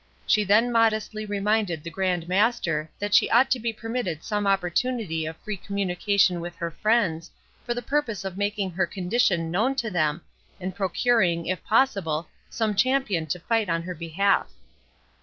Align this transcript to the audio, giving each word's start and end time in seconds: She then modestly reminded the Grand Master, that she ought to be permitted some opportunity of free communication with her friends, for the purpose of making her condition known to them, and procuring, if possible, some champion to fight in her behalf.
She 0.25 0.43
then 0.43 0.71
modestly 0.71 1.27
reminded 1.27 1.83
the 1.83 1.91
Grand 1.91 2.27
Master, 2.27 2.89
that 2.97 3.13
she 3.13 3.29
ought 3.29 3.51
to 3.51 3.59
be 3.59 3.71
permitted 3.71 4.23
some 4.23 4.47
opportunity 4.47 5.27
of 5.27 5.37
free 5.37 5.57
communication 5.57 6.41
with 6.41 6.55
her 6.55 6.71
friends, 6.71 7.29
for 7.63 7.75
the 7.75 7.83
purpose 7.83 8.25
of 8.25 8.35
making 8.35 8.71
her 8.71 8.87
condition 8.87 9.51
known 9.51 9.75
to 9.75 9.91
them, 9.91 10.23
and 10.59 10.73
procuring, 10.73 11.45
if 11.45 11.63
possible, 11.63 12.27
some 12.49 12.73
champion 12.73 13.27
to 13.27 13.37
fight 13.37 13.69
in 13.69 13.83
her 13.83 13.93
behalf. 13.93 14.47